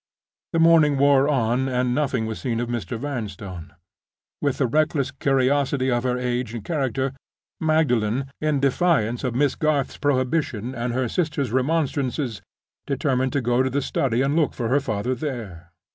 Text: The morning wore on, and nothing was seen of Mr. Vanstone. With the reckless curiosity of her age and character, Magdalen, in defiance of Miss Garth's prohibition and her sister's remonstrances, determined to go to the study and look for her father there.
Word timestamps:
The 0.53 0.57
morning 0.57 0.97
wore 0.97 1.29
on, 1.29 1.69
and 1.69 1.93
nothing 1.93 2.25
was 2.25 2.39
seen 2.39 2.59
of 2.59 2.67
Mr. 2.67 2.97
Vanstone. 2.97 3.75
With 4.41 4.57
the 4.57 4.65
reckless 4.65 5.11
curiosity 5.11 5.91
of 5.91 6.01
her 6.01 6.17
age 6.17 6.55
and 6.55 6.63
character, 6.65 7.13
Magdalen, 7.59 8.25
in 8.41 8.59
defiance 8.59 9.23
of 9.23 9.35
Miss 9.35 9.53
Garth's 9.53 9.97
prohibition 9.97 10.73
and 10.73 10.91
her 10.93 11.07
sister's 11.07 11.51
remonstrances, 11.51 12.41
determined 12.87 13.31
to 13.33 13.41
go 13.45 13.61
to 13.61 13.69
the 13.69 13.79
study 13.83 14.23
and 14.23 14.35
look 14.35 14.55
for 14.55 14.69
her 14.69 14.79
father 14.79 15.13
there. 15.13 15.69